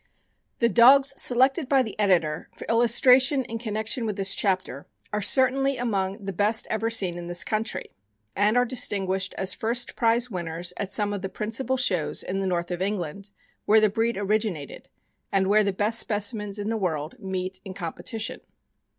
[0.57, 5.21] The dogs selected by the Editor for illustration in con nection with this chapter are
[5.21, 7.91] certainly among the best ever seen in this country,
[8.35, 12.47] and are distinguished as first prize winners at some of the principal shows in the
[12.47, 13.29] north of England,
[13.67, 14.87] where the breed originated,
[15.31, 18.41] and where the best specimens in the world meet in competition.